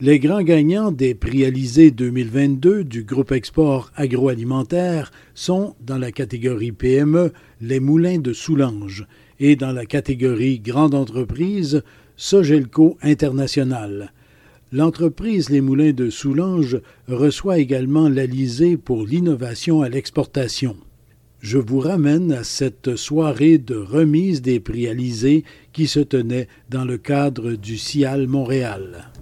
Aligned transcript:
Les 0.00 0.18
grands 0.18 0.42
gagnants 0.42 0.90
des 0.90 1.14
prix 1.14 1.44
Alizé 1.44 1.92
2022 1.92 2.82
du 2.82 3.04
groupe 3.04 3.30
Export 3.30 3.92
agroalimentaire 3.94 5.12
sont 5.36 5.76
dans 5.80 5.98
la 5.98 6.10
catégorie 6.10 6.72
PME 6.72 7.32
les 7.60 7.78
moulins 7.78 8.18
de 8.18 8.32
Soulanges 8.32 9.06
et 9.38 9.54
dans 9.54 9.70
la 9.70 9.86
catégorie 9.86 10.58
grande 10.58 10.96
entreprise 10.96 11.84
Sogelco 12.16 12.98
International. 13.02 14.12
L'entreprise 14.72 15.48
Les 15.48 15.60
Moulins 15.60 15.92
de 15.92 16.10
Soulanges 16.10 16.80
reçoit 17.06 17.58
également 17.58 18.08
l'Alizé 18.08 18.76
pour 18.76 19.06
l'innovation 19.06 19.82
à 19.82 19.88
l'exportation. 19.88 20.76
Je 21.38 21.58
vous 21.58 21.78
ramène 21.78 22.32
à 22.32 22.42
cette 22.42 22.96
soirée 22.96 23.58
de 23.58 23.76
remise 23.76 24.42
des 24.42 24.58
prix 24.58 24.88
Alizé 24.88 25.44
qui 25.72 25.86
se 25.86 26.00
tenait 26.00 26.48
dans 26.68 26.84
le 26.84 26.98
cadre 26.98 27.52
du 27.52 27.78
CIAL 27.78 28.26
Montréal. 28.26 29.12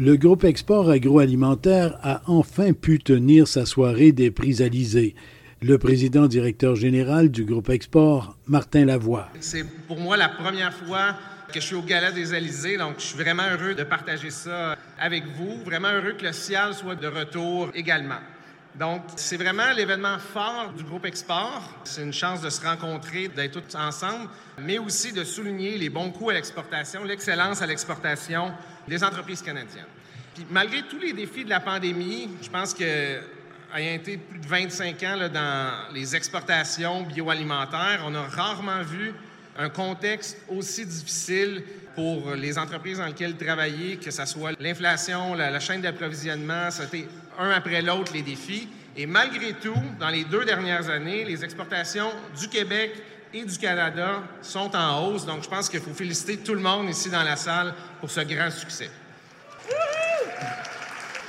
Le 0.00 0.16
groupe 0.16 0.44
Export 0.44 0.88
agroalimentaire 0.90 1.98
a 2.04 2.22
enfin 2.26 2.72
pu 2.72 3.00
tenir 3.00 3.48
sa 3.48 3.66
soirée 3.66 4.12
des 4.12 4.30
prix 4.30 4.62
Alizé. 4.62 5.16
Le 5.60 5.76
président 5.76 6.28
directeur 6.28 6.76
général 6.76 7.32
du 7.32 7.44
groupe 7.44 7.68
Export, 7.68 8.36
Martin 8.46 8.84
Lavoie. 8.84 9.28
C'est 9.40 9.64
pour 9.88 9.98
moi 9.98 10.16
la 10.16 10.28
première 10.28 10.72
fois 10.72 11.16
que 11.52 11.58
je 11.58 11.66
suis 11.66 11.74
au 11.74 11.82
Gala 11.82 12.12
des 12.12 12.32
Alizés, 12.32 12.76
donc 12.76 12.94
je 12.98 13.06
suis 13.06 13.18
vraiment 13.18 13.42
heureux 13.50 13.74
de 13.74 13.82
partager 13.82 14.30
ça 14.30 14.76
avec 15.00 15.24
vous, 15.36 15.64
vraiment 15.64 15.90
heureux 15.90 16.12
que 16.12 16.26
le 16.26 16.32
CIAL 16.32 16.74
soit 16.74 16.94
de 16.94 17.08
retour 17.08 17.70
également. 17.74 18.20
Donc, 18.74 19.02
c'est 19.16 19.36
vraiment 19.36 19.72
l'événement 19.74 20.18
fort 20.18 20.72
du 20.76 20.84
groupe 20.84 21.04
Export. 21.06 21.62
C'est 21.84 22.02
une 22.02 22.12
chance 22.12 22.40
de 22.40 22.50
se 22.50 22.64
rencontrer, 22.64 23.28
d'être 23.28 23.60
tous 23.60 23.76
ensemble, 23.76 24.28
mais 24.58 24.78
aussi 24.78 25.12
de 25.12 25.24
souligner 25.24 25.76
les 25.78 25.88
bons 25.88 26.10
coups 26.10 26.30
à 26.30 26.34
l'exportation, 26.34 27.02
l'excellence 27.02 27.60
à 27.60 27.66
l'exportation 27.66 28.52
des 28.86 29.02
entreprises 29.02 29.42
canadiennes. 29.42 29.84
Puis, 30.34 30.46
malgré 30.50 30.82
tous 30.82 30.98
les 30.98 31.12
défis 31.12 31.44
de 31.44 31.50
la 31.50 31.60
pandémie, 31.60 32.30
je 32.40 32.48
pense 32.48 32.72
que 32.72 33.20
ayant 33.74 33.94
été 33.94 34.16
plus 34.16 34.38
de 34.38 34.46
25 34.46 35.02
ans 35.02 35.28
dans 35.32 35.92
les 35.92 36.14
exportations 36.14 37.02
bioalimentaires, 37.02 38.02
on 38.06 38.14
a 38.14 38.22
rarement 38.22 38.82
vu 38.82 39.12
un 39.58 39.68
contexte 39.68 40.38
aussi 40.48 40.86
difficile 40.86 41.64
pour 41.94 42.30
les 42.36 42.58
entreprises 42.58 42.98
dans 42.98 43.06
lesquelles 43.06 43.36
travailler, 43.36 43.96
que 43.96 44.12
ce 44.12 44.24
soit 44.24 44.52
l'inflation, 44.60 45.34
la, 45.34 45.58
chaîne 45.58 45.80
d'approvisionnement, 45.80 46.68
été 46.68 47.08
un 47.38 47.50
après 47.50 47.82
l'autre 47.82 48.12
les 48.12 48.22
défis. 48.22 48.68
Et 48.96 49.06
malgré 49.06 49.52
tout, 49.54 49.80
dans 49.98 50.08
les 50.08 50.24
deux 50.24 50.44
dernières 50.44 50.90
années, 50.90 51.24
les 51.24 51.44
exportations 51.44 52.10
du 52.38 52.48
Québec 52.48 52.92
et 53.32 53.44
du 53.44 53.58
Canada 53.58 54.22
sont 54.42 54.74
en 54.74 55.06
hausse. 55.06 55.24
Donc, 55.24 55.44
je 55.44 55.48
pense 55.48 55.68
qu'il 55.68 55.80
faut 55.80 55.94
féliciter 55.94 56.38
tout 56.38 56.54
le 56.54 56.60
monde 56.60 56.88
ici 56.88 57.08
dans 57.08 57.22
la 57.22 57.36
salle 57.36 57.74
pour 58.00 58.10
ce 58.10 58.20
grand 58.20 58.50
succès. 58.50 58.90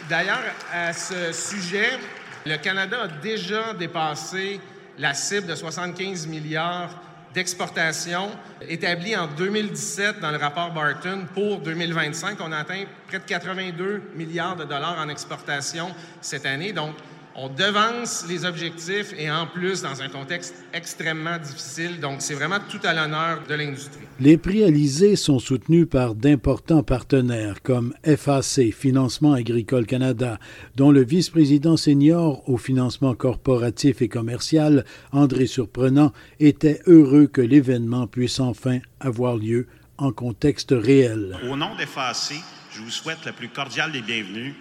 D'ailleurs, 0.09 0.41
à 0.73 0.91
ce 0.93 1.31
sujet, 1.31 1.99
le 2.45 2.57
Canada 2.57 3.03
a 3.03 3.07
déjà 3.07 3.73
dépassé 3.73 4.59
la 4.97 5.13
cible 5.13 5.47
de 5.47 5.55
75 5.55 6.25
milliards 6.25 6.89
d'exportation 7.33 8.29
établie 8.67 9.15
en 9.15 9.27
2017 9.27 10.19
dans 10.19 10.31
le 10.31 10.37
rapport 10.37 10.71
Barton 10.71 11.25
pour 11.33 11.59
2025. 11.59 12.37
On 12.41 12.51
a 12.51 12.57
atteint 12.57 12.83
près 13.07 13.19
de 13.19 13.23
82 13.23 14.11
milliards 14.15 14.55
de 14.55 14.65
dollars 14.65 14.99
en 14.99 15.09
exportation 15.09 15.89
cette 16.21 16.45
année. 16.45 16.73
Donc, 16.73 16.95
on 17.35 17.47
devance 17.47 18.25
les 18.27 18.45
objectifs 18.45 19.13
et 19.17 19.29
en 19.31 19.45
plus 19.45 19.81
dans 19.81 20.01
un 20.01 20.09
contexte 20.09 20.55
extrêmement 20.73 21.37
difficile. 21.37 21.99
Donc, 21.99 22.21
c'est 22.21 22.33
vraiment 22.33 22.59
tout 22.69 22.79
à 22.83 22.93
l'honneur 22.93 23.43
de 23.47 23.53
l'industrie. 23.53 24.05
Les 24.19 24.37
prix 24.37 24.63
Alizés 24.63 25.15
sont 25.15 25.39
soutenus 25.39 25.87
par 25.89 26.15
d'importants 26.15 26.83
partenaires 26.83 27.61
comme 27.61 27.93
FAC, 28.03 28.71
Financement 28.73 29.33
agricole 29.33 29.85
Canada, 29.85 30.39
dont 30.75 30.91
le 30.91 31.03
vice-président 31.03 31.77
senior 31.77 32.47
au 32.49 32.57
financement 32.57 33.15
corporatif 33.15 34.01
et 34.01 34.09
commercial, 34.09 34.83
André 35.11 35.45
Surprenant, 35.45 36.11
était 36.39 36.81
heureux 36.87 37.27
que 37.27 37.41
l'événement 37.41 38.07
puisse 38.07 38.39
enfin 38.39 38.79
avoir 38.99 39.37
lieu 39.37 39.67
en 39.97 40.11
contexte 40.11 40.71
réel. 40.71 41.37
Au 41.49 41.55
nom 41.55 41.75
d'FAC, 41.75 42.41
je 42.71 42.81
vous 42.81 42.89
souhaite 42.89 43.25
la 43.25 43.33
plus 43.33 43.49
cordiale 43.49 43.91
des 43.91 44.01
bienvenues 44.01 44.55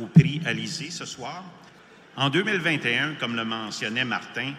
au 0.00 0.06
prix 0.06 0.40
Alizé 0.46 0.90
ce 0.90 1.04
soir. 1.04 1.44
En 2.20 2.30
2021, 2.30 3.14
comme 3.14 3.36
le 3.36 3.44
mentionnait 3.44 4.04
Martin, 4.04 4.52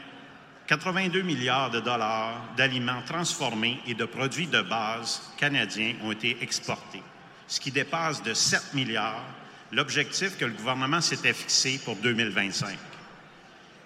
82 0.67 1.23
milliards 1.23 1.69
de 1.69 1.81
dollars 1.81 2.41
d'aliments 2.55 3.01
transformés 3.05 3.81
et 3.85 3.95
de 3.95 4.05
produits 4.05 4.47
de 4.47 4.61
base 4.61 5.33
canadiens 5.35 5.95
ont 6.01 6.13
été 6.13 6.37
exportés, 6.41 7.03
ce 7.49 7.59
qui 7.59 7.69
dépasse 7.69 8.23
de 8.23 8.33
7 8.33 8.73
milliards 8.75 9.25
l'objectif 9.73 10.37
que 10.37 10.45
le 10.45 10.53
gouvernement 10.53 11.01
s'était 11.01 11.33
fixé 11.33 11.81
pour 11.83 11.97
2025. 11.97 12.77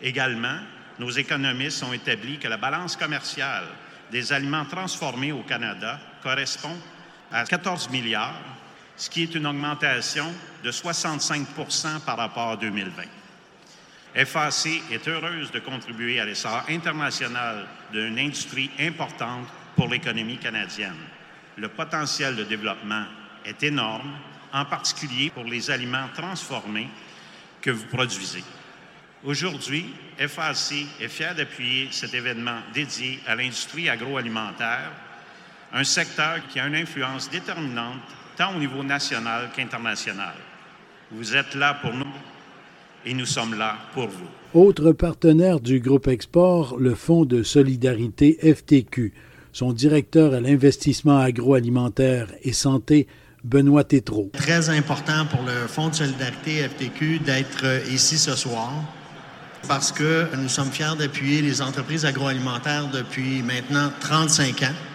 Également, 0.03 0.59
nos 0.99 1.09
économistes 1.09 1.83
ont 1.83 1.93
établi 1.93 2.37
que 2.37 2.47
la 2.47 2.57
balance 2.57 2.95
commerciale 2.95 3.65
des 4.11 4.31
aliments 4.31 4.65
transformés 4.65 5.31
au 5.31 5.41
Canada 5.41 5.99
correspond 6.21 6.77
à 7.31 7.43
14 7.43 7.89
milliards, 7.89 8.39
ce 8.95 9.09
qui 9.09 9.23
est 9.23 9.33
une 9.33 9.47
augmentation 9.47 10.31
de 10.63 10.71
65% 10.71 12.01
par 12.01 12.17
rapport 12.17 12.51
à 12.51 12.57
2020. 12.57 13.22
FAC 14.15 14.83
est 14.91 15.07
heureuse 15.07 15.51
de 15.51 15.59
contribuer 15.59 16.19
à 16.19 16.25
l'essor 16.25 16.63
international 16.69 17.65
d'une 17.91 18.19
industrie 18.19 18.69
importante 18.79 19.47
pour 19.75 19.87
l'économie 19.87 20.37
canadienne. 20.37 20.93
Le 21.57 21.67
potentiel 21.67 22.35
de 22.35 22.43
développement 22.43 23.05
est 23.43 23.63
énorme, 23.63 24.13
en 24.51 24.65
particulier 24.65 25.31
pour 25.31 25.45
les 25.45 25.71
aliments 25.71 26.09
transformés 26.13 26.89
que 27.59 27.71
vous 27.71 27.87
produisez. 27.87 28.43
Aujourd'hui, 29.23 29.85
FAC 30.17 30.85
est 30.99 31.07
fier 31.07 31.33
d'appuyer 31.33 31.87
cet 31.91 32.13
événement 32.13 32.59
dédié 32.73 33.19
à 33.25 33.35
l'industrie 33.35 33.89
agroalimentaire, 33.89 34.91
un 35.71 35.83
secteur 35.83 36.45
qui 36.49 36.59
a 36.59 36.67
une 36.67 36.75
influence 36.75 37.31
déterminante 37.31 38.01
tant 38.35 38.53
au 38.55 38.59
niveau 38.59 38.83
national 38.83 39.49
qu'international. 39.55 40.35
Vous 41.09 41.35
êtes 41.35 41.55
là 41.55 41.75
pour 41.75 41.93
nous 41.93 42.13
et 43.05 43.13
nous 43.13 43.25
sommes 43.25 43.57
là 43.57 43.77
pour 43.93 44.07
vous. 44.07 44.59
Autre 44.59 44.91
partenaire 44.91 45.59
du 45.59 45.79
groupe 45.79 46.07
Export, 46.07 46.77
le 46.77 46.95
Fonds 46.95 47.25
de 47.25 47.43
solidarité 47.43 48.37
FTQ. 48.41 49.13
Son 49.51 49.73
directeur 49.73 50.33
à 50.33 50.39
l'investissement 50.39 51.19
agroalimentaire 51.19 52.27
et 52.43 52.53
santé, 52.53 53.07
Benoît 53.43 53.83
Tétrault. 53.83 54.31
Très 54.33 54.69
important 54.69 55.25
pour 55.25 55.41
le 55.43 55.67
Fonds 55.67 55.89
de 55.89 55.95
solidarité 55.95 56.67
FTQ 56.69 57.19
d'être 57.19 57.65
ici 57.91 58.17
ce 58.17 58.35
soir 58.35 58.71
parce 59.67 59.91
que 59.91 60.27
nous 60.35 60.49
sommes 60.49 60.71
fiers 60.71 60.95
d'appuyer 60.97 61.41
les 61.41 61.61
entreprises 61.61 62.05
agroalimentaires 62.05 62.89
depuis 62.91 63.41
maintenant 63.43 63.91
35 64.01 64.63
ans. 64.63 64.92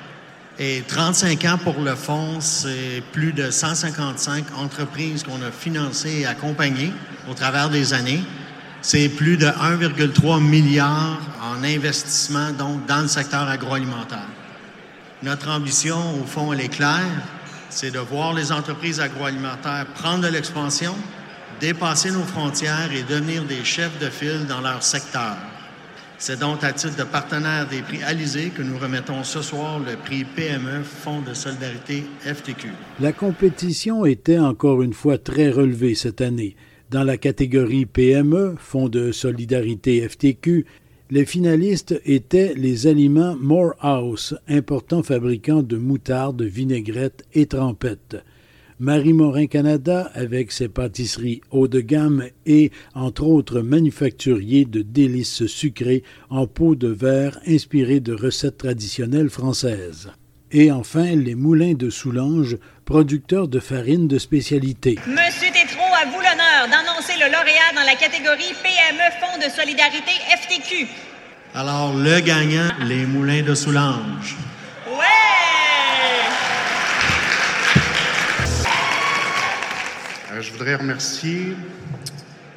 Et 0.60 0.82
35 0.88 1.44
ans 1.44 1.58
pour 1.58 1.80
le 1.80 1.94
fonds, 1.94 2.40
c'est 2.40 3.00
plus 3.12 3.32
de 3.32 3.48
155 3.48 4.44
entreprises 4.56 5.22
qu'on 5.22 5.40
a 5.40 5.52
financées 5.52 6.20
et 6.22 6.26
accompagnées 6.26 6.92
au 7.30 7.34
travers 7.34 7.70
des 7.70 7.94
années. 7.94 8.22
C'est 8.82 9.08
plus 9.08 9.36
de 9.36 9.46
1,3 9.46 10.42
milliard 10.42 11.20
en 11.40 11.62
investissement 11.62 12.50
donc 12.50 12.86
dans 12.86 13.02
le 13.02 13.08
secteur 13.08 13.48
agroalimentaire. 13.48 14.26
Notre 15.22 15.48
ambition, 15.48 16.20
au 16.20 16.26
fond, 16.26 16.52
elle 16.52 16.62
est 16.62 16.68
claire, 16.68 17.22
c'est 17.70 17.92
de 17.92 18.00
voir 18.00 18.34
les 18.34 18.50
entreprises 18.50 18.98
agroalimentaires 18.98 19.86
prendre 19.94 20.24
de 20.24 20.28
l'expansion, 20.28 20.96
dépasser 21.60 22.10
nos 22.10 22.24
frontières 22.24 22.90
et 22.92 23.04
devenir 23.04 23.44
des 23.44 23.64
chefs 23.64 23.98
de 24.00 24.10
file 24.10 24.46
dans 24.48 24.60
leur 24.60 24.82
secteur. 24.82 25.36
C'est 26.20 26.40
donc 26.40 26.64
à 26.64 26.72
titre 26.72 26.96
de 26.96 27.04
partenaire 27.04 27.68
des 27.68 27.80
prix 27.80 28.02
Alizé 28.02 28.50
que 28.50 28.60
nous 28.60 28.76
remettons 28.76 29.22
ce 29.22 29.40
soir 29.40 29.78
le 29.78 29.94
prix 29.94 30.24
PME 30.24 30.82
Fonds 30.82 31.20
de 31.22 31.32
solidarité 31.32 32.02
FTQ. 32.22 32.70
La 32.98 33.12
compétition 33.12 34.04
était 34.04 34.40
encore 34.40 34.82
une 34.82 34.94
fois 34.94 35.16
très 35.18 35.48
relevée 35.48 35.94
cette 35.94 36.20
année. 36.20 36.56
Dans 36.90 37.04
la 37.04 37.18
catégorie 37.18 37.86
PME, 37.86 38.56
Fonds 38.58 38.88
de 38.88 39.12
solidarité 39.12 40.08
FTQ, 40.08 40.66
les 41.10 41.24
finalistes 41.24 42.00
étaient 42.04 42.52
les 42.56 42.88
aliments 42.88 43.36
Morehouse, 43.40 44.40
important 44.48 45.04
fabricant 45.04 45.62
de 45.62 45.76
moutarde, 45.76 46.42
vinaigrette 46.42 47.24
et 47.32 47.46
trempettes. 47.46 48.16
Marie 48.80 49.12
Morin 49.12 49.46
Canada 49.46 50.08
avec 50.14 50.52
ses 50.52 50.68
pâtisseries 50.68 51.40
haut 51.50 51.66
de 51.66 51.80
gamme 51.80 52.24
et, 52.46 52.70
entre 52.94 53.24
autres, 53.24 53.60
manufacturier 53.60 54.66
de 54.66 54.82
délices 54.82 55.46
sucrées 55.46 56.04
en 56.30 56.46
pot 56.46 56.76
de 56.76 56.86
verre 56.86 57.40
inspirées 57.46 57.98
de 57.98 58.14
recettes 58.14 58.58
traditionnelles 58.58 59.30
françaises. 59.30 60.12
Et 60.52 60.70
enfin, 60.70 61.16
les 61.16 61.34
moulins 61.34 61.74
de 61.74 61.90
Soulanges, 61.90 62.56
producteurs 62.84 63.48
de 63.48 63.58
farine 63.58 64.06
de 64.06 64.18
spécialité. 64.18 64.96
Monsieur 65.08 65.52
Tétrault, 65.52 65.94
à 66.00 66.06
vous 66.06 66.20
l'honneur 66.20 66.68
d'annoncer 66.70 67.14
le 67.18 67.26
lauréat 67.32 67.74
dans 67.74 67.84
la 67.84 67.96
catégorie 67.96 68.54
PME 68.62 69.10
Fonds 69.20 69.38
de 69.38 69.50
solidarité 69.50 70.12
FTQ. 70.40 70.86
Alors, 71.52 71.94
le 71.96 72.20
gagnant, 72.20 72.70
les 72.86 73.04
moulins 73.06 73.42
de 73.42 73.54
Soulanges. 73.54 74.36
Je 80.40 80.52
voudrais 80.52 80.76
remercier 80.76 81.54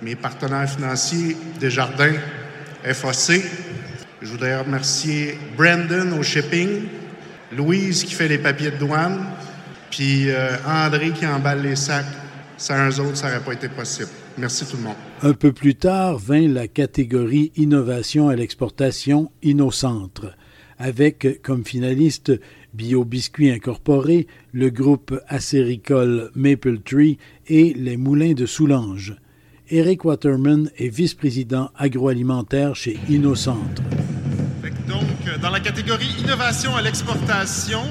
mes 0.02 0.16
partenaires 0.16 0.70
financiers 0.70 1.36
Desjardins, 1.60 2.16
FAC. 2.84 3.42
Je 4.22 4.28
voudrais 4.28 4.58
remercier 4.58 5.38
Brandon 5.58 6.18
au 6.20 6.24
shipping, 6.24 6.84
Louise 7.52 8.04
qui 8.04 8.14
fait 8.14 8.28
les 8.28 8.38
papiers 8.38 8.72
de 8.72 8.78
douane, 8.78 9.26
puis 9.90 10.30
euh, 10.30 10.58
André 10.68 11.12
qui 11.12 11.26
emballe 11.26 11.64
les 11.64 11.76
sacs. 11.76 12.06
Sans 12.58 12.90
eux 12.90 13.00
autres, 13.00 13.18
ça 13.18 13.28
n'aurait 13.28 13.44
pas 13.44 13.54
été 13.54 13.68
possible. 13.70 14.10
Merci 14.38 14.66
tout 14.66 14.78
le 14.78 14.84
monde. 14.84 14.96
Un 15.24 15.34
peu 15.34 15.52
plus 15.52 15.76
tard 15.76 16.20
vint 16.20 16.48
la 16.48 16.68
catégorie 16.68 17.52
Innovation 17.56 18.30
à 18.30 18.36
l'exportation 18.36 19.32
Innocentre, 19.42 20.36
avec 20.78 21.42
comme 21.42 21.66
finaliste 21.66 22.32
Bio 22.74 23.04
Biscuits 23.04 23.52
Incorporé, 23.52 24.28
le 24.54 24.70
groupe 24.70 25.20
acéricole 25.28 26.32
Maple 26.36 26.80
Tree 26.80 27.18
et 27.52 27.74
les 27.74 27.98
Moulins 27.98 28.32
de 28.32 28.46
Soulanges. 28.46 29.14
Eric 29.70 30.06
Waterman 30.06 30.70
est 30.78 30.88
vice-président 30.88 31.70
agroalimentaire 31.78 32.78
chez 32.78 32.98
Innocentre. 33.10 33.82
Donc, 34.88 35.42
dans 35.42 35.50
la 35.50 35.60
catégorie 35.60 36.16
Innovation 36.20 36.74
à 36.78 36.82
l'exportation, 36.82 37.82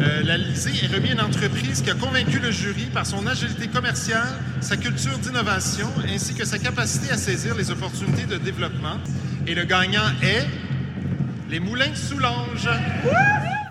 euh, 0.00 0.22
la 0.22 0.38
LISée 0.38 0.70
est 0.82 0.86
remis 0.86 1.10
à 1.10 1.12
une 1.12 1.20
entreprise 1.20 1.82
qui 1.82 1.90
a 1.90 1.94
convaincu 1.94 2.38
le 2.38 2.50
jury 2.50 2.86
par 2.94 3.04
son 3.04 3.26
agilité 3.26 3.68
commerciale, 3.68 4.38
sa 4.62 4.78
culture 4.78 5.18
d'innovation 5.18 5.86
ainsi 6.08 6.32
que 6.32 6.46
sa 6.46 6.58
capacité 6.58 7.12
à 7.12 7.18
saisir 7.18 7.54
les 7.54 7.70
opportunités 7.70 8.24
de 8.24 8.38
développement. 8.38 8.96
Et 9.46 9.54
le 9.54 9.64
gagnant 9.64 10.08
est 10.22 10.46
les 11.50 11.60
Moulins 11.60 11.90
de 11.90 11.94
Soulanges. 11.94 12.70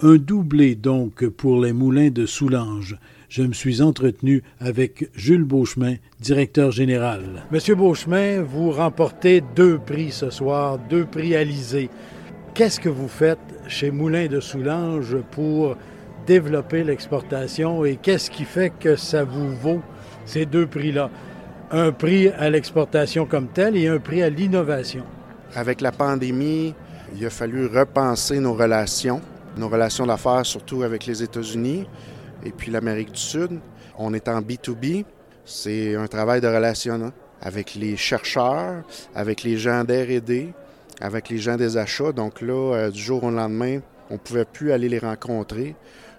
Un 0.03 0.15
doublé 0.18 0.75
donc 0.75 1.27
pour 1.27 1.59
les 1.59 1.74
Moulins 1.74 2.12
de 2.12 2.27
Soulanges. 2.27 2.97
Je 3.33 3.41
me 3.41 3.53
suis 3.53 3.81
entretenu 3.81 4.44
avec 4.59 5.09
Jules 5.15 5.44
Beauchemin, 5.44 5.95
directeur 6.19 6.69
général. 6.69 7.47
Monsieur 7.50 7.74
Beauchemin, 7.74 8.44
vous 8.44 8.69
remportez 8.69 9.41
deux 9.56 9.80
prix 9.80 10.12
ce 10.12 10.30
soir, 10.30 10.77
deux 10.77 11.06
prix 11.06 11.35
Alizé. 11.35 11.89
Qu'est-ce 12.53 12.80
que 12.80 12.89
vous 12.89 13.07
faites 13.07 13.39
chez 13.68 13.89
Moulins 13.89 14.27
de 14.27 14.39
Soulanges 14.39 15.18
pour 15.31 15.75
développer 16.27 16.83
l'exportation 16.83 17.83
et 17.83 17.95
qu'est-ce 17.95 18.30
qui 18.30 18.44
fait 18.44 18.71
que 18.80 18.95
ça 18.95 19.24
vous 19.24 19.50
vaut 19.56 19.81
ces 20.27 20.45
deux 20.45 20.68
prix-là? 20.68 21.09
Un 21.71 21.91
prix 21.91 22.27
à 22.27 22.51
l'exportation 22.51 23.25
comme 23.25 23.47
tel 23.47 23.75
et 23.75 23.88
un 23.88 23.97
prix 23.97 24.21
à 24.21 24.29
l'innovation. 24.29 25.06
Avec 25.56 25.81
la 25.81 25.91
pandémie, 25.91 26.75
il 27.18 27.25
a 27.25 27.31
fallu 27.31 27.65
repenser 27.65 28.39
nos 28.39 28.53
relations, 28.53 29.21
nos 29.57 29.69
relations 29.69 30.06
d'affaires 30.06 30.45
surtout 30.45 30.83
avec 30.83 31.07
les 31.07 31.24
États-Unis 31.24 31.88
et 32.45 32.51
puis 32.51 32.71
l'Amérique 32.71 33.11
du 33.11 33.19
Sud. 33.19 33.59
On 33.97 34.13
est 34.13 34.27
en 34.27 34.41
B2B, 34.41 35.05
c'est 35.45 35.95
un 35.95 36.07
travail 36.07 36.41
de 36.41 36.47
relation 36.47 37.11
avec 37.41 37.75
les 37.75 37.97
chercheurs, 37.97 38.83
avec 39.13 39.43
les 39.43 39.57
gens 39.57 39.83
d'R&D, 39.83 40.53
avec 41.01 41.29
les 41.29 41.37
gens 41.37 41.57
des 41.57 41.77
achats. 41.77 42.11
Donc 42.11 42.41
là, 42.41 42.75
euh, 42.75 42.91
du 42.91 42.99
jour 42.99 43.23
au 43.23 43.31
lendemain, 43.31 43.79
on 44.09 44.13
ne 44.13 44.19
pouvait 44.19 44.45
plus 44.45 44.71
aller 44.71 44.89
les 44.89 44.99
rencontrer. 44.99 45.75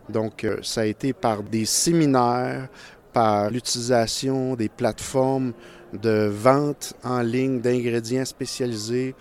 Donc, 0.08 0.44
euh, 0.44 0.58
ça 0.62 0.82
a 0.82 0.84
été 0.84 1.12
par 1.12 1.42
des 1.42 1.64
séminaires, 1.64 2.68
par 3.12 3.50
l'utilisation 3.50 4.54
des 4.54 4.68
plateformes 4.68 5.52
de 5.94 6.26
vente 6.26 6.94
en 7.04 7.20
ligne 7.20 7.60
d'ingrédients 7.60 8.24
spécialisés, 8.24 9.14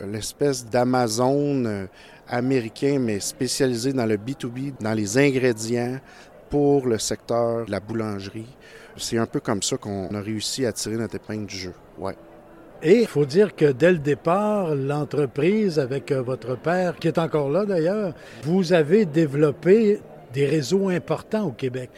l'espèce 0.00 0.64
d'Amazon 0.64 1.64
euh, 1.64 1.86
américain, 2.28 2.98
mais 3.00 3.20
spécialisé 3.20 3.92
dans 3.92 4.06
le 4.06 4.16
B2B, 4.16 4.74
dans 4.80 4.94
les 4.94 5.18
ingrédients 5.18 5.98
pour 6.50 6.86
le 6.86 6.98
secteur 6.98 7.66
de 7.66 7.70
la 7.70 7.80
boulangerie. 7.80 8.56
C'est 8.96 9.18
un 9.18 9.26
peu 9.26 9.40
comme 9.40 9.62
ça 9.62 9.76
qu'on 9.76 10.08
a 10.14 10.20
réussi 10.20 10.66
à 10.66 10.72
tirer 10.72 10.96
notre 10.96 11.16
épingle 11.16 11.46
du 11.46 11.56
jeu. 11.56 11.74
Ouais. 11.98 12.14
Et 12.82 13.00
il 13.00 13.06
faut 13.06 13.24
dire 13.24 13.56
que 13.56 13.72
dès 13.72 13.92
le 13.92 13.98
départ, 13.98 14.74
l'entreprise 14.74 15.78
avec 15.80 16.12
euh, 16.12 16.22
votre 16.22 16.56
père, 16.56 16.96
qui 16.96 17.08
est 17.08 17.18
encore 17.18 17.50
là 17.50 17.64
d'ailleurs, 17.64 18.14
vous 18.44 18.72
avez 18.72 19.04
développé 19.04 20.00
des 20.32 20.46
réseaux 20.46 20.88
importants 20.88 21.46
au 21.46 21.50
Québec. 21.50 21.90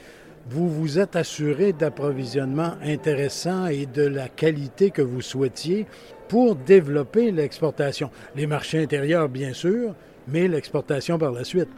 Vous 0.48 0.70
vous 0.70 0.98
êtes 0.98 1.16
assuré 1.16 1.74
d'approvisionnement 1.74 2.74
intéressant 2.82 3.66
et 3.66 3.84
de 3.84 4.06
la 4.06 4.28
qualité 4.28 4.90
que 4.90 5.02
vous 5.02 5.20
souhaitiez 5.20 5.86
pour 6.28 6.56
développer 6.56 7.30
l'exportation. 7.30 8.10
Les 8.34 8.46
marchés 8.46 8.82
intérieurs, 8.82 9.28
bien 9.28 9.52
sûr, 9.52 9.94
mais 10.28 10.48
l'exportation 10.48 11.18
par 11.18 11.32
la 11.32 11.44
suite. 11.44 11.68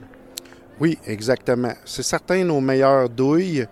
Oui, 0.81 0.99
exactement. 1.07 1.73
C'est 1.85 2.03
certain, 2.03 2.45
nos 2.45 2.61
meilleures 2.61 3.09
douilles, 3.09 3.67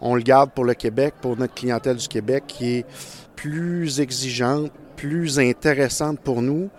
on 0.00 0.14
le 0.14 0.22
garde 0.22 0.52
pour 0.52 0.64
le 0.64 0.74
Québec, 0.74 1.14
pour 1.20 1.36
notre 1.36 1.54
clientèle 1.54 1.96
du 1.96 2.08
Québec, 2.08 2.44
qui 2.46 2.76
est 2.76 2.86
plus 3.34 4.00
exigeante, 4.00 4.70
plus 4.96 5.38
intéressante 5.38 6.20
pour 6.20 6.42
nous. 6.42 6.70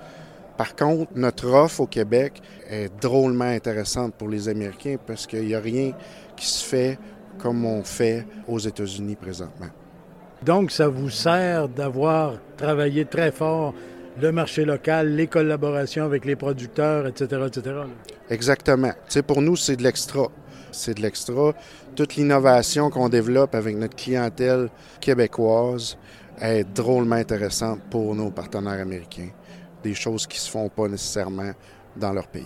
Par 0.57 0.75
contre, 0.75 1.12
notre 1.16 1.50
offre 1.50 1.81
au 1.81 1.88
Québec 1.88 2.42
est 2.69 2.90
drôlement 3.01 3.46
intéressante 3.46 4.13
pour 4.13 4.30
les 4.30 4.48
Américains 4.48 4.98
parce 5.06 5.25
qu'il 5.25 5.46
n'y 5.46 5.56
a 5.56 5.60
rien 5.60 5.92
qui 6.38 6.46
se 6.46 6.63
fait 6.63 7.00
comme 7.39 7.66
on 7.66 7.84
fait 7.84 8.25
aux 8.48 8.60
États-Unis 8.60 9.16
présentement. 9.16 9.69
Donc, 10.44 10.72
ça 10.72 10.88
vous 10.88 11.10
sert 11.10 11.68
d'avoir 11.68 12.36
travaillé 12.57 13.06
très 13.06 13.31
fort 13.31 13.74
le 14.21 14.31
marché 14.31 14.65
local, 14.65 15.15
les 15.15 15.27
collaborations 15.27 16.06
avec 16.06 16.25
les 16.25 16.36
producteurs, 16.36 17.07
etc., 17.07 17.42
etc. 17.48 17.75
Exactement. 18.30 18.92
Tu 18.92 19.13
sais, 19.13 19.21
pour 19.21 19.42
nous, 19.42 19.56
c'est 19.56 19.75
de 19.75 19.83
l'extra. 19.83 20.27
C'est 20.71 20.98
de 20.98 21.01
l'extra. 21.01 21.54
Toute 21.95 22.15
l'innovation 22.15 22.89
qu'on 22.89 23.10
développe 23.10 23.54
avec 23.54 23.75
notre 23.77 23.95
clientèle 23.95 24.69
québécoise, 25.00 25.98
est 26.41 26.63
drôlement 26.63 27.15
intéressante 27.15 27.79
pour 27.89 28.15
nos 28.15 28.32
partenaires 28.32 28.79
américains. 28.82 29.29
Des 29.84 29.93
choses 29.93 30.27
qui 30.27 30.38
ne 30.38 30.41
se 30.41 30.51
font 30.51 30.70
pas 30.70 30.88
nécessairement 30.88 31.51
dans 31.96 32.13
leur 32.13 32.27
pays. 32.27 32.43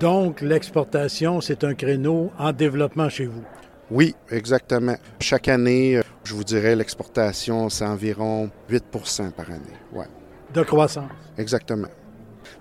Donc, 0.00 0.40
l'exportation, 0.40 1.40
c'est 1.40 1.64
un 1.64 1.74
créneau 1.74 2.30
en 2.38 2.52
développement 2.52 3.08
chez 3.08 3.26
vous? 3.26 3.44
Oui, 3.90 4.14
exactement. 4.30 4.96
Chaque 5.20 5.48
année, 5.48 6.00
je 6.24 6.34
vous 6.34 6.44
dirais, 6.44 6.76
l'exportation, 6.76 7.68
c'est 7.70 7.86
environ 7.86 8.50
8% 8.68 9.32
par 9.32 9.50
année. 9.50 9.64
Ouais. 9.92 10.06
De 10.54 10.62
croissance? 10.62 11.10
Exactement. 11.36 11.88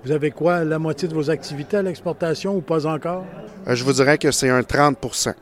Vous 0.03 0.11
avez 0.11 0.31
quoi, 0.31 0.63
la 0.63 0.79
moitié 0.79 1.07
de 1.07 1.13
vos 1.13 1.29
activités 1.29 1.77
à 1.77 1.81
l'exportation 1.81 2.55
ou 2.55 2.61
pas 2.61 2.85
encore? 2.85 3.25
Euh, 3.67 3.75
je 3.75 3.83
vous 3.83 3.93
dirais 3.93 4.17
que 4.17 4.31
c'est 4.31 4.49
un 4.49 4.61
30% 4.61 5.33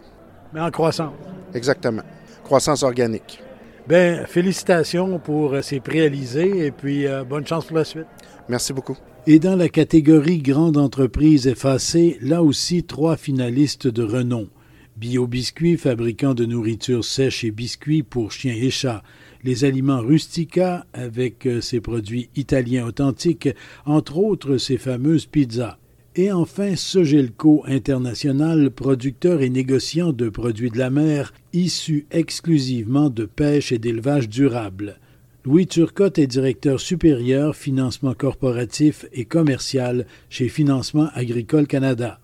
Mais 0.53 0.61
en 0.61 0.71
croissance? 0.71 1.13
Exactement. 1.53 2.03
Croissance 2.43 2.83
organique. 2.83 3.41
Bien, 3.87 4.25
félicitations 4.25 5.19
pour 5.19 5.53
euh, 5.53 5.61
ces 5.61 5.79
préalisés 5.79 6.65
et 6.67 6.71
puis 6.71 7.07
euh, 7.07 7.23
bonne 7.23 7.45
chance 7.45 7.65
pour 7.65 7.77
la 7.77 7.83
suite. 7.83 8.07
Merci 8.47 8.73
beaucoup. 8.73 8.97
Et 9.27 9.39
dans 9.39 9.55
la 9.55 9.69
catégorie 9.69 10.39
Grande 10.39 10.77
entreprise 10.77 11.47
effacée, 11.47 12.17
là 12.21 12.43
aussi 12.43 12.83
trois 12.83 13.17
finalistes 13.17 13.87
de 13.87 14.03
renom. 14.03 14.47
Bio 14.97 15.27
Biscuits, 15.27 15.77
fabricant 15.77 16.33
de 16.33 16.45
nourriture 16.45 17.03
sèche 17.03 17.43
et 17.43 17.51
biscuits 17.51 18.03
pour 18.03 18.31
chiens 18.31 18.55
et 18.55 18.69
chats. 18.69 19.03
Les 19.45 19.63
aliments 19.63 20.01
Rustica, 20.01 20.87
avec 20.91 21.45
euh, 21.45 21.61
ses 21.61 21.79
produits 21.79 22.29
italiens 22.35 22.87
authentiques, 22.87 23.49
entre 23.85 24.17
autres 24.17 24.57
ses 24.57 24.79
fameuses 24.79 25.27
pizzas. 25.27 25.77
Et 26.15 26.31
enfin, 26.31 26.75
Sogelco 26.75 27.61
International, 27.67 28.71
producteur 28.71 29.43
et 29.43 29.51
négociant 29.51 30.13
de 30.13 30.29
produits 30.29 30.71
de 30.71 30.79
la 30.79 30.89
mer 30.89 31.31
issus 31.53 32.07
exclusivement 32.09 33.11
de 33.11 33.25
pêche 33.25 33.71
et 33.71 33.77
d'élevage 33.77 34.29
durable. 34.29 34.99
Louis 35.45 35.67
Turcotte 35.67 36.17
est 36.17 36.25
directeur 36.25 36.79
supérieur 36.79 37.55
financement 37.55 38.15
corporatif 38.15 39.05
et 39.13 39.25
commercial 39.25 40.07
chez 40.27 40.49
Financement 40.49 41.09
Agricole 41.13 41.67
Canada. 41.67 42.19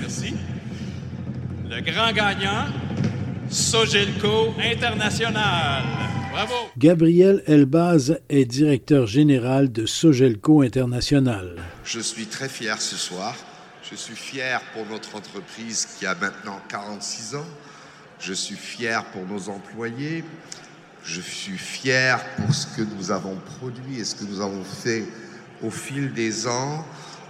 Merci. 0.00 0.34
Le 1.68 1.80
grand 1.80 2.12
gagnant, 2.12 2.66
Sogelco 3.48 4.54
International. 4.60 5.82
Bravo! 6.32 6.54
Gabriel 6.78 7.42
Elbaz 7.46 8.18
est 8.28 8.44
directeur 8.44 9.06
général 9.06 9.72
de 9.72 9.86
Sogelco 9.86 10.62
International. 10.62 11.56
Je 11.84 12.00
suis 12.00 12.26
très 12.26 12.48
fier 12.48 12.80
ce 12.80 12.96
soir. 12.96 13.34
Je 13.90 13.96
suis 13.96 14.14
fier 14.14 14.60
pour 14.72 14.86
notre 14.86 15.16
entreprise 15.16 15.88
qui 15.98 16.06
a 16.06 16.14
maintenant 16.14 16.60
46 16.68 17.34
ans. 17.34 17.46
Je 18.20 18.32
suis 18.32 18.54
fier 18.54 19.04
pour 19.06 19.26
nos 19.26 19.48
employés. 19.48 20.22
Je 21.02 21.20
suis 21.20 21.58
fier 21.58 22.20
pour 22.36 22.54
ce 22.54 22.66
que 22.76 22.82
nous 22.82 23.10
avons 23.10 23.36
produit 23.58 23.98
et 23.98 24.04
ce 24.04 24.14
que 24.14 24.24
nous 24.24 24.40
avons 24.40 24.62
fait 24.64 25.04
au 25.62 25.70
fil 25.70 26.12
des 26.12 26.46
ans 26.46 26.84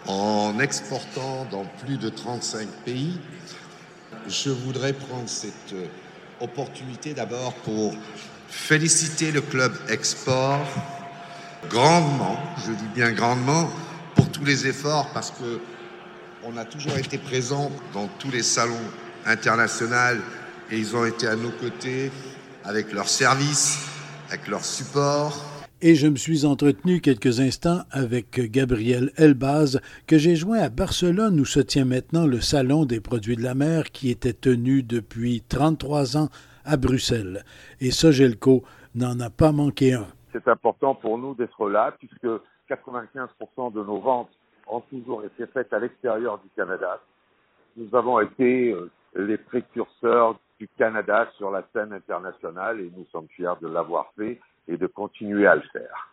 en 0.07 0.59
exportant 0.61 1.47
dans 1.51 1.65
plus 1.85 1.99
de 1.99 2.09
35 2.09 2.69
pays. 2.85 3.19
Je 4.29 4.51
voudrais 4.51 4.93
prendre 4.93 5.29
cette 5.29 5.75
opportunité 6.41 7.15
d'abord 7.15 7.55
pour 7.55 7.95
féliciter 8.49 9.33
le 9.33 9.41
club 9.41 9.73
Export 9.89 10.67
grandement, 11.69 12.39
je 12.67 12.73
dis 12.73 12.89
bien 12.95 13.13
grandement, 13.13 13.69
pour 14.15 14.31
tous 14.31 14.45
les 14.45 14.67
efforts 14.67 15.11
parce 15.13 15.31
que 15.31 15.61
on 16.43 16.57
a 16.57 16.65
toujours 16.65 16.97
été 16.97 17.19
présent 17.19 17.71
dans 17.93 18.09
tous 18.19 18.31
les 18.31 18.43
salons 18.43 18.75
internationaux 19.27 20.23
et 20.71 20.79
ils 20.79 20.97
ont 20.97 21.05
été 21.05 21.27
à 21.27 21.37
nos 21.37 21.51
côtés 21.51 22.11
avec 22.65 22.93
leur 22.93 23.09
service, 23.09 23.79
avec 24.31 24.49
leur 24.49 24.65
support. 24.65 25.50
Et 25.83 25.95
je 25.95 26.07
me 26.09 26.17
suis 26.17 26.45
entretenu 26.45 27.01
quelques 27.01 27.41
instants 27.41 27.85
avec 27.91 28.39
Gabriel 28.53 29.13
Elbaz, 29.17 29.81
que 30.07 30.19
j'ai 30.19 30.37
joint 30.37 30.59
à 30.59 30.69
Barcelone 30.69 31.41
où 31.41 31.47
se 31.47 31.59
tient 31.59 31.87
maintenant 31.87 32.27
le 32.27 32.43
Salon 32.43 32.85
des 32.85 33.01
produits 33.01 33.37
de 33.37 33.43
la 33.43 33.55
mer 33.55 33.85
qui 33.85 34.11
était 34.11 34.35
tenu 34.35 34.83
depuis 34.83 35.41
33 35.41 36.19
ans 36.19 36.29
à 36.67 36.77
Bruxelles. 36.77 37.45
Et 37.81 37.93
Sogelco 37.93 38.63
n'en 38.95 39.19
a 39.21 39.31
pas 39.31 39.53
manqué 39.53 39.95
un. 39.95 40.07
C'est 40.33 40.49
important 40.49 40.95
pour 40.95 41.17
nous 41.17 41.35
d'être 41.35 41.71
là 41.71 41.95
puisque 41.99 42.29
95% 42.69 43.73
de 43.73 43.83
nos 43.83 44.01
ventes 44.01 44.31
ont 44.69 44.83
toujours 44.83 45.25
été 45.25 45.47
faites 45.47 45.73
à 45.73 45.79
l'extérieur 45.79 46.39
du 46.41 46.51
Canada. 46.55 47.01
Nous 47.79 47.89
avons 47.97 48.21
été 48.21 48.71
euh, 48.73 48.91
les 49.17 49.39
précurseurs 49.39 50.39
du 50.59 50.69
Canada 50.77 51.27
sur 51.39 51.51
la 51.51 51.65
scène 51.73 51.95
internationale 51.95 52.81
et 52.81 52.93
nous 52.95 53.07
sommes 53.11 53.29
fiers 53.35 53.59
de 53.63 53.69
l'avoir 53.69 54.13
fait 54.19 54.39
et 54.71 54.77
de 54.77 54.87
continuer 54.87 55.47
à 55.47 55.57
le 55.57 55.63
faire. 55.73 56.11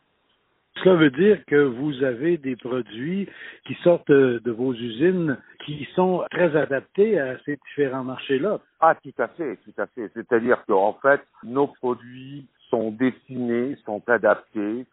Cela 0.84 0.96
veut 0.96 1.10
dire 1.10 1.44
que 1.46 1.56
vous 1.56 2.04
avez 2.04 2.38
des 2.38 2.56
produits 2.56 3.28
qui 3.66 3.74
sortent 3.84 4.12
de 4.12 4.52
vos 4.52 4.74
usines 4.74 5.38
qui 5.66 5.88
sont 5.96 6.24
très 6.30 6.56
adaptés 6.56 7.20
à 7.20 7.38
ces 7.46 7.58
différents 7.68 8.04
marchés-là. 8.04 8.60
Ah, 8.80 8.96
tout 8.96 9.14
à 9.18 9.28
fait, 9.30 9.58
tout 9.58 9.82
à 9.82 9.88
fait. 9.88 10.12
C'est-à-dire 10.14 10.64
qu'en 10.68 10.94
fait, 11.02 11.22
nos 11.44 11.68
produits 11.68 12.46
sont 12.70 12.92
destinés, 12.92 13.76
sont 13.86 14.04
adaptés, 14.08 14.86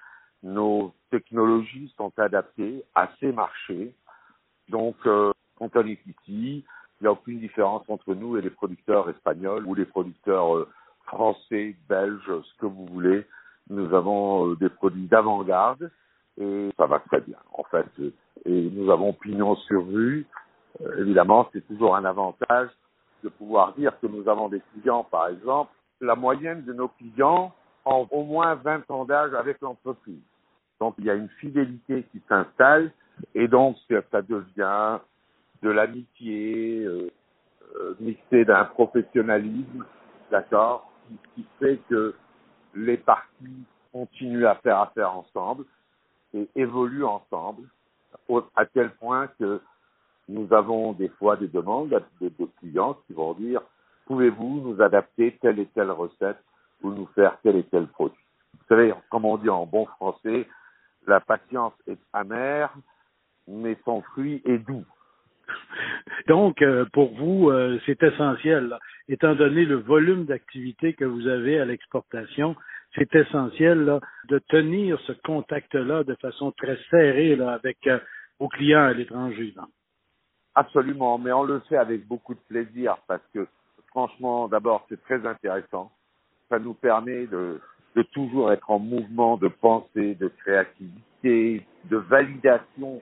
nos 0.43 0.95
technologies 1.11 1.93
sont 1.97 2.13
adaptées 2.19 2.83
à 2.95 3.11
ces 3.21 3.33
marchés. 3.33 3.95
Donc, 4.71 4.97
euh, 5.07 5.33
quand 5.57 5.77
on 5.77 5.87
est 5.87 6.01
ici, 6.07 6.65
il 7.01 7.03
n'y 7.03 7.09
a 7.09 7.13
aucune 7.13 7.41
différence 7.41 7.85
entre 7.89 8.15
nous 8.15 8.39
et 8.39 8.43
les 8.43 8.51
producteurs 8.51 9.11
espagnols 9.11 9.67
ou 9.67 9.75
les 9.75 9.85
producteurs 9.85 10.57
euh, 10.57 10.69
français, 11.07 11.77
belges, 11.89 12.21
ce 12.27 12.61
que 12.61 12.67
vous 12.67 12.87
voulez. 12.87 13.27
Nous 13.71 13.95
avons 13.95 14.51
euh, 14.51 14.57
des 14.57 14.69
produits 14.69 15.07
d'avant-garde 15.07 15.91
et 16.39 16.71
ça 16.77 16.87
va 16.87 16.99
très 17.01 17.21
bien 17.21 17.39
en 17.53 17.65
fait. 17.65 17.87
Et 18.45 18.71
nous 18.71 18.91
avons 18.91 19.13
pignon 19.13 19.57
sur 19.57 19.87
rue. 19.87 20.27
Euh, 20.81 21.01
évidemment, 21.01 21.49
c'est 21.53 21.67
toujours 21.67 21.97
un 21.97 22.05
avantage 22.05 22.69
de 23.23 23.29
pouvoir 23.29 23.73
dire 23.75 23.99
que 24.01 24.07
nous 24.07 24.29
avons 24.29 24.49
des 24.49 24.61
clients, 24.73 25.05
par 25.05 25.29
exemple, 25.29 25.71
la 26.01 26.15
moyenne 26.15 26.65
de 26.65 26.73
nos 26.73 26.89
clients 26.89 27.55
ont 27.87 28.07
au 28.11 28.25
moins 28.25 28.55
20 28.57 28.91
ans 28.91 29.05
d'âge 29.05 29.33
avec 29.35 29.61
l'entreprise. 29.61 30.23
Donc 30.81 30.95
il 30.99 31.05
y 31.05 31.11
a 31.11 31.15
une 31.15 31.29
fidélité 31.41 32.05
qui 32.13 32.21
s'installe 32.29 32.93
et 33.35 33.49
donc 33.49 33.77
ça 34.13 34.23
devient 34.23 34.99
de 35.63 35.71
l'amitié 35.71 36.85
euh, 36.85 37.11
euh, 37.77 37.95
mixée 38.01 38.45
d'un 38.45 38.65
professionnalisme, 38.67 39.85
d'accord, 40.31 40.91
qui, 41.35 41.45
fait 41.59 41.79
que 41.89 42.15
les 42.75 42.97
parties 42.97 43.65
continuent 43.93 44.47
à 44.47 44.57
faire 44.57 44.81
affaire 44.81 45.17
ensemble 45.17 45.65
et 46.35 46.49
évoluent 46.57 47.05
ensemble, 47.05 47.69
à 48.57 48.67
tel 48.67 48.91
point 48.93 49.29
que 49.39 49.61
nous 50.29 50.53
avons 50.53 50.93
des 50.93 51.09
fois 51.09 51.37
des 51.37 51.49
demandes 51.49 52.03
de, 52.21 52.29
de 52.39 52.49
clients 52.59 52.97
qui 53.07 53.13
vont 53.13 53.35
dire 53.35 53.61
pouvez-vous 54.07 54.61
nous 54.61 54.83
adapter 54.83 55.39
telle 55.41 55.59
et 55.59 55.67
telle 55.67 55.91
recette 55.91 56.39
ou 56.83 56.91
nous 56.91 57.07
faire 57.15 57.39
tel 57.43 57.57
et 57.57 57.65
tel 57.65 57.87
produit? 57.87 58.19
Vous 58.53 58.67
savez, 58.69 58.95
comme 59.11 59.25
on 59.25 59.37
dit 59.37 59.49
en 59.49 59.67
bon 59.67 59.87
français, 59.87 60.47
la 61.07 61.21
patience 61.21 61.75
est 61.87 61.99
amère, 62.13 62.73
mais 63.47 63.77
son 63.85 64.03
fruit 64.03 64.43
est 64.45 64.59
doux. 64.59 64.85
Donc, 66.29 66.63
euh, 66.63 66.85
pour 66.93 67.15
vous, 67.15 67.51
euh, 67.51 67.79
c'est 67.87 68.03
essentiel, 68.03 68.79
étant 69.09 69.35
donné 69.35 69.65
le 69.65 69.77
volume 69.77 70.25
d'activité 70.25 70.95
que 70.95 71.05
vous 71.05 71.27
avez 71.27 71.61
à 71.61 71.65
l'exportation, 71.65 72.57
c'est 72.95 73.15
essentiel 73.15 74.01
de 74.29 74.39
tenir 74.49 74.99
ce 75.01 75.13
contact-là 75.25 76.05
de 76.05 76.15
façon 76.17 76.53
très 76.53 76.79
serrée 76.91 77.39
avec 77.41 77.79
euh, 77.87 77.99
vos 78.39 78.49
clients 78.49 78.85
à 78.85 78.93
l'étranger. 78.93 79.55
Absolument, 80.55 81.19
mais 81.19 81.33
on 81.33 81.43
le 81.43 81.61
fait 81.69 81.77
avec 81.77 82.07
beaucoup 82.07 82.35
de 82.35 82.41
plaisir 82.49 82.97
parce 83.09 83.23
que 83.33 83.47
franchement, 83.89 84.49
d'abord, 84.49 84.87
c'est 84.89 85.03
très 85.03 85.27
intéressant. 85.27 85.91
Ça 86.49 86.59
nous 86.59 86.75
permet 86.75 87.27
de, 87.27 87.61
de 87.97 88.03
toujours 88.03 88.53
être 88.53 88.71
en 88.71 88.79
mouvement 88.79 89.37
de 89.37 89.49
pensée, 89.49 90.15
de 90.15 90.29
créativité, 90.29 91.67
de 91.85 91.97
validation 91.97 93.01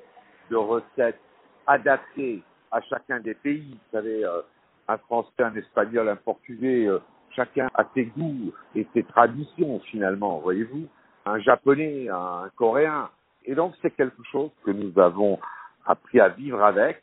de 0.50 0.56
recettes 0.56 1.20
adaptées 1.66 2.42
à 2.70 2.80
chacun 2.82 3.20
des 3.20 3.34
pays. 3.34 3.70
Vous 3.70 3.98
savez, 3.98 4.24
euh, 4.24 4.40
un 4.88 4.98
Français, 4.98 5.30
un 5.40 5.54
Espagnol, 5.54 6.08
un 6.08 6.16
Portugais, 6.16 6.86
euh, 6.86 6.98
chacun 7.30 7.68
a 7.74 7.84
ses 7.94 8.06
goûts 8.06 8.52
et 8.74 8.86
ses 8.94 9.04
traditions 9.04 9.80
finalement, 9.80 10.38
voyez-vous. 10.38 10.86
Un 11.24 11.38
Japonais, 11.40 12.08
un 12.08 12.50
Coréen. 12.56 13.08
Et 13.44 13.54
donc 13.54 13.74
c'est 13.82 13.90
quelque 13.90 14.22
chose 14.30 14.50
que 14.64 14.70
nous 14.70 14.98
avons 14.98 15.38
appris 15.86 16.20
à 16.20 16.28
vivre 16.28 16.62
avec, 16.62 17.02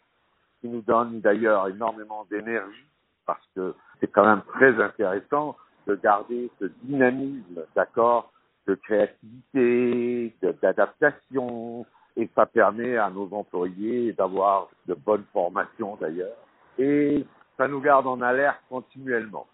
qui 0.61 0.67
nous 0.67 0.81
donne 0.81 1.21
d'ailleurs 1.21 1.67
énormément 1.67 2.25
d'énergie 2.29 2.85
parce 3.25 3.45
que 3.55 3.75
c'est 3.99 4.07
quand 4.07 4.25
même 4.25 4.41
très 4.55 4.81
intéressant 4.81 5.55
de 5.85 5.95
garder 5.95 6.49
ce 6.59 6.65
dynamisme, 6.83 7.63
d'accord, 7.75 8.31
de 8.67 8.75
créativité, 8.75 10.35
d'adaptation, 10.61 11.85
et 12.19 12.29
ça 12.35 12.45
permet 12.45 12.97
à 12.97 13.09
nos 13.09 13.29
employés 13.31 14.13
d'avoir 14.13 14.69
de 14.87 14.93
bonnes 14.93 15.23
formations 15.31 15.97
d'ailleurs, 15.99 16.35
et 16.77 17.23
ça 17.57 17.67
nous 17.67 17.79
garde 17.79 18.07
en 18.07 18.21
alerte 18.21 18.59
continuellement. 18.69 19.47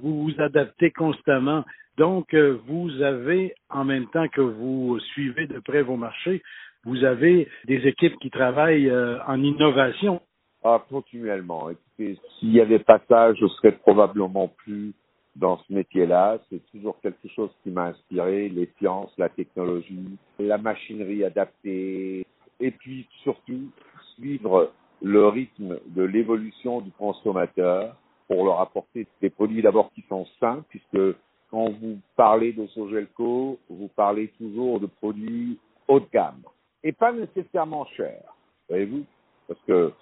Vous 0.00 0.24
vous 0.24 0.40
adaptez 0.40 0.90
constamment, 0.90 1.64
donc 1.96 2.34
euh, 2.34 2.58
vous 2.66 2.90
avez, 3.02 3.54
en 3.70 3.84
même 3.84 4.06
temps 4.08 4.28
que 4.28 4.40
vous 4.40 4.98
suivez 5.12 5.46
de 5.46 5.60
près 5.60 5.82
vos 5.82 5.96
marchés, 5.96 6.42
vous 6.84 7.04
avez 7.04 7.48
des 7.64 7.86
équipes 7.86 8.18
qui 8.20 8.30
travaillent 8.30 8.90
euh, 8.90 9.18
en 9.26 9.42
innovation. 9.42 10.20
Ah, 10.62 10.82
continuellement. 10.88 11.70
Écoutez, 11.70 12.18
s'il 12.38 12.50
n'y 12.50 12.60
avait 12.60 12.78
pas 12.78 13.00
ça, 13.08 13.32
je 13.34 13.46
serais 13.46 13.72
probablement 13.72 14.48
plus 14.48 14.92
dans 15.36 15.58
ce 15.58 15.72
métier-là. 15.72 16.38
C'est 16.50 16.64
toujours 16.70 16.98
quelque 17.00 17.28
chose 17.28 17.50
qui 17.62 17.70
m'a 17.70 17.86
inspiré, 17.86 18.48
les 18.48 18.70
sciences, 18.78 19.12
la 19.18 19.28
technologie, 19.28 20.16
la 20.38 20.58
machinerie 20.58 21.24
adaptée, 21.24 22.26
et 22.60 22.70
puis 22.70 23.06
surtout 23.22 23.70
suivre 24.14 24.72
le 25.02 25.28
rythme 25.28 25.78
de 25.86 26.02
l'évolution 26.02 26.80
du 26.80 26.90
consommateur 26.92 27.96
pour 28.28 28.44
leur 28.44 28.60
apporter 28.60 29.06
des 29.20 29.30
produits 29.30 29.62
d'abord 29.62 29.92
qui 29.92 30.04
sont 30.08 30.26
sains, 30.40 30.64
puisque 30.70 31.16
quand 31.50 31.70
vous 31.70 31.98
parlez 32.16 32.52
de 32.52 32.66
Sogelco, 32.68 33.58
vous 33.68 33.88
parlez 33.88 34.28
toujours 34.38 34.80
de 34.80 34.86
produits 34.86 35.58
haut 35.88 36.00
de 36.00 36.06
gamme. 36.12 36.42
Et 36.82 36.92
pas 36.92 37.12
nécessairement 37.12 37.86
chers, 37.96 38.34
voyez-vous, 38.68 39.04
parce 39.46 39.60
que 39.66 39.92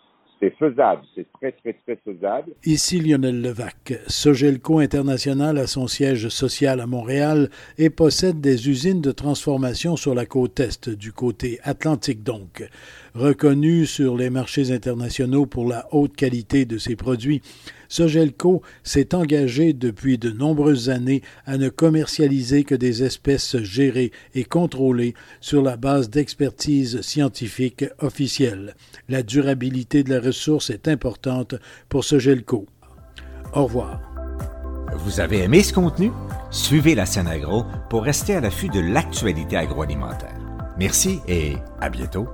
c'est 0.42 0.54
faisable, 0.56 1.02
c'est 1.14 1.26
très, 1.34 1.52
très, 1.52 1.72
très 1.72 1.96
faisable. 2.04 2.52
Ici 2.64 2.98
Lionel 2.98 3.40
Levac. 3.40 3.94
Sogelco 4.08 4.80
International 4.80 5.56
a 5.56 5.68
son 5.68 5.86
siège 5.86 6.28
social 6.30 6.80
à 6.80 6.86
Montréal 6.86 7.48
et 7.78 7.90
possède 7.90 8.40
des 8.40 8.68
usines 8.68 9.00
de 9.00 9.12
transformation 9.12 9.94
sur 9.94 10.16
la 10.16 10.26
côte 10.26 10.58
est, 10.58 10.88
du 10.88 11.12
côté 11.12 11.60
atlantique 11.62 12.24
donc. 12.24 12.68
Reconnu 13.14 13.86
sur 13.86 14.16
les 14.16 14.30
marchés 14.30 14.72
internationaux 14.72 15.46
pour 15.46 15.68
la 15.68 15.86
haute 15.92 16.16
qualité 16.16 16.64
de 16.64 16.76
ses 16.76 16.96
produits, 16.96 17.40
Sogelco 17.92 18.62
s'est 18.84 19.14
engagé 19.14 19.74
depuis 19.74 20.16
de 20.16 20.30
nombreuses 20.30 20.88
années 20.88 21.20
à 21.44 21.58
ne 21.58 21.68
commercialiser 21.68 22.64
que 22.64 22.74
des 22.74 23.02
espèces 23.02 23.58
gérées 23.58 24.12
et 24.34 24.44
contrôlées 24.44 25.12
sur 25.42 25.60
la 25.60 25.76
base 25.76 26.08
d'expertise 26.08 27.02
scientifique 27.02 27.84
officielle. 27.98 28.76
La 29.10 29.22
durabilité 29.22 30.04
de 30.04 30.08
la 30.08 30.20
ressource 30.20 30.70
est 30.70 30.88
importante 30.88 31.54
pour 31.90 32.04
Sogelco. 32.04 32.64
Au 33.52 33.64
revoir. 33.64 34.00
Vous 34.96 35.20
avez 35.20 35.40
aimé 35.40 35.62
ce 35.62 35.74
contenu? 35.74 36.12
Suivez 36.50 36.94
la 36.94 37.04
scène 37.04 37.26
agro 37.26 37.66
pour 37.90 38.04
rester 38.04 38.34
à 38.34 38.40
l'affût 38.40 38.70
de 38.70 38.80
l'actualité 38.80 39.58
agroalimentaire. 39.58 40.38
Merci 40.78 41.20
et 41.28 41.56
à 41.78 41.90
bientôt. 41.90 42.26